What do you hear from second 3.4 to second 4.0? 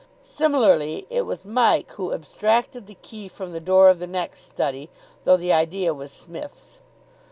the door of